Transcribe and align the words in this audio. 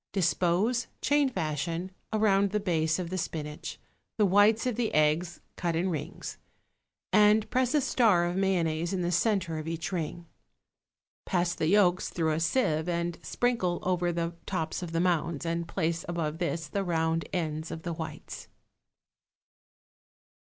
Dispose, 0.13 0.87
chain 0.99 1.29
fashion, 1.29 1.91
around 2.11 2.49
the 2.49 2.59
base 2.59 2.97
of 2.97 3.11
the 3.11 3.19
spinach, 3.19 3.79
the 4.17 4.25
whites 4.25 4.65
of 4.65 4.75
the 4.75 4.91
eggs 4.95 5.41
cut 5.57 5.75
in 5.75 5.91
rings, 5.91 6.39
and 7.13 7.47
press 7.51 7.75
a 7.75 7.81
star 7.81 8.25
of 8.25 8.35
mayonnaise 8.35 8.93
in 8.93 9.03
the 9.03 9.11
centre 9.11 9.59
of 9.59 9.67
each 9.67 9.91
ring. 9.91 10.25
Pass 11.27 11.53
the 11.53 11.67
yolks 11.67 12.09
through 12.09 12.31
a 12.31 12.39
sieve 12.39 12.89
and 12.89 13.19
sprinkle 13.21 13.77
over 13.83 14.11
the 14.11 14.33
tops 14.47 14.81
of 14.81 14.91
the 14.91 14.99
mounds, 14.99 15.45
and 15.45 15.67
place 15.67 16.03
above 16.09 16.39
this 16.39 16.67
the 16.67 16.83
round 16.83 17.29
ends 17.31 17.69
of 17.69 17.83
the 17.83 17.93
whites. 17.93 18.47